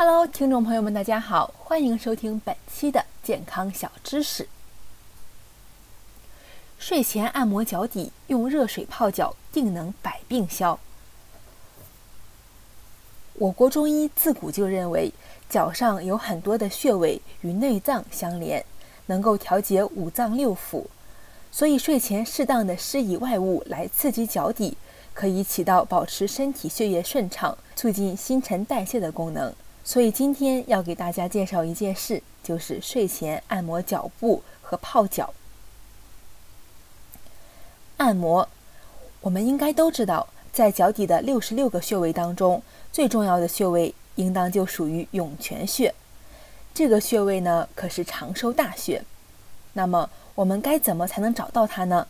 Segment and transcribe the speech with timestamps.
[0.00, 4.48] Hello，听众朋友们，大家好，欢迎收听本期的健康小知识。
[6.78, 10.78] 睡前按摩脚底，用热水泡脚，定能百病消。
[13.34, 15.12] 我国中医自古就认为，
[15.50, 18.64] 脚上有很多的穴位与内脏相连，
[19.06, 20.84] 能够调节五脏六腑，
[21.50, 24.78] 所以睡前适当的施以外物来刺激脚底，
[25.12, 29.52] 可以起到保持身体血液顺畅、促进新陈代谢的功能。
[29.88, 35.32] 所以今天要给大家介绍一件事，就是睡前按摩脚部和泡脚。
[37.96, 38.46] 按摩，
[39.22, 42.62] 我们应该都知道，在脚底的六十六个穴位当中，
[42.92, 45.94] 最重要的穴位应当就属于涌泉穴。
[46.74, 49.02] 这个穴位呢，可是长寿大穴。
[49.72, 52.06] 那么我们该怎么才能找到它呢？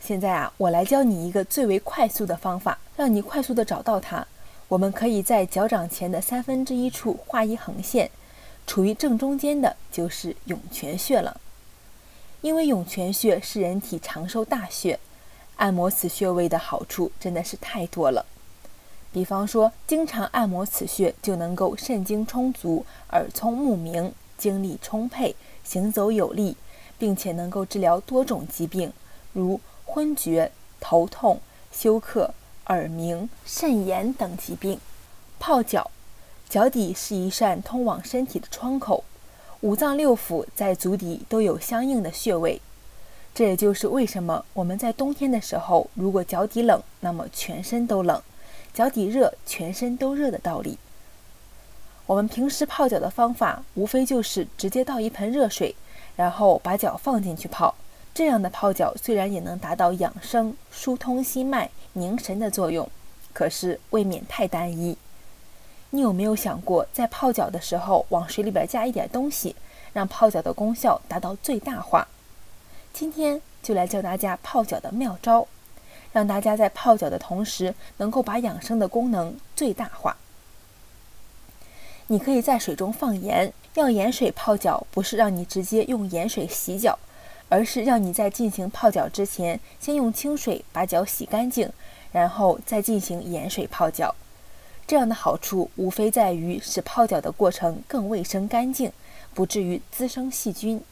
[0.00, 4.26] 现在啊，我来教你一个最为快速的方法，让你快速的找到它。
[4.68, 8.10] 我们可以在脚掌前的三分之一处画一横线，
[8.66, 11.40] 处于正中间的就是涌泉穴了。
[12.42, 15.00] 因为涌泉穴是人体长寿大穴，
[15.56, 18.26] 按摩此穴位的好处真的是太多了。
[19.10, 26.54] 比方说，经常按摩此穴就能够肾精充足、耳聪目明、精力充沛、行走有力，
[26.98, 28.92] 并且能够治疗多种疾病，
[29.32, 31.40] 如昏厥、头痛、
[31.72, 32.34] 休克。
[32.68, 34.78] 耳鸣、肾炎等疾病。
[35.38, 35.90] 泡脚，
[36.48, 39.04] 脚底是一扇通往身体的窗口，
[39.60, 42.60] 五脏六腑在足底都有相应的穴位。
[43.34, 48.20] 这也就是为什么我们在冬天的时候，如果脚底冷，那么全身都冷；
[48.74, 50.76] 脚底热，全身都热的道理。
[52.06, 55.74] 我们平时泡脚的方法，无非就是直接倒一盆热水，
[56.16, 57.74] 然后把脚放进去泡。
[58.18, 62.90] 这样的泡脚虽然也能达到养生、疏通心脉、凝神的作用，
[63.32, 64.98] 可是未免太单一。
[65.90, 69.54] 你有没有想过，在泡脚的时候往水里边加一点东西，
[69.92, 72.08] 让泡脚的功效达到最大化？
[72.92, 75.46] 今天就来教大家泡脚的妙招，
[76.12, 80.16] 让大家在泡脚的同时能够把养生的功能最大化。
[82.08, 86.98] 你可以在水中放盐，要盐水泡脚，不是让你直接用盐水洗脚。
[87.48, 91.70] 而是让你在进行泡脚之前，先用清水把脚洗干净，
[92.12, 94.14] 然后再进行盐水泡脚。
[94.86, 98.92] 这样的好处无非在于使泡脚的过程更卫生干净，
[99.34, 100.82] 不至于滋生细菌。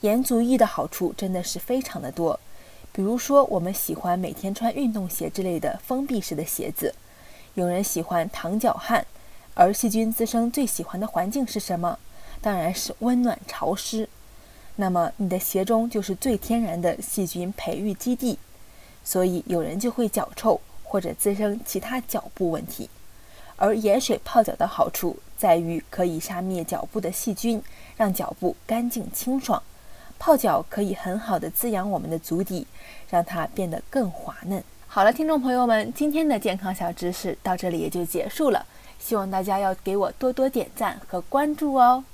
[0.00, 2.40] 盐足浴的好处真的是非常的多，
[2.90, 6.94] 比如说我们喜欢每天穿运动鞋之类的封闭式的鞋子，
[7.54, 9.06] 有人喜欢淌脚汗，
[9.54, 11.98] 而细菌滋生最喜欢的环境是什么？
[12.40, 14.08] 当然是温暖潮湿。
[14.76, 18.38] 那么你的鞋中就是最天然的细菌培育基地，
[19.04, 22.88] 所以有人就会脚臭或者滋生其他脚部问题。
[23.56, 27.62] 而盐水泡脚的好处在于可以杀灭脚部的细菌，
[27.96, 29.62] 让脚部干净清爽。
[30.18, 32.66] 泡脚可以很好的滋养我们的足底，
[33.10, 34.62] 让它变得更滑嫩。
[34.86, 38.64] 好了，听众朋友们，今天的健康小知识到这里也就结束了，
[38.98, 42.04] 希望大家要给我多多点赞和关注哦。